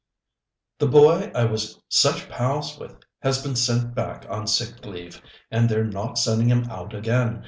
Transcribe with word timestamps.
"The 0.79 0.87
boy 0.87 1.31
I 1.35 1.45
was 1.45 1.79
such 1.87 2.27
pals 2.27 2.79
with 2.79 2.97
has 3.19 3.43
been 3.43 3.55
sent 3.55 3.93
back 3.93 4.25
on 4.27 4.47
sick 4.47 4.83
leave, 4.83 5.21
and 5.51 5.69
they're 5.69 5.85
not 5.85 6.17
sending 6.17 6.47
him 6.47 6.63
out 6.71 6.95
again. 6.95 7.39